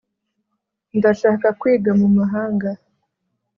ndashaka 0.97 1.47
kwiga 1.59 1.91
mu 1.99 2.07
mahanga 2.17 2.69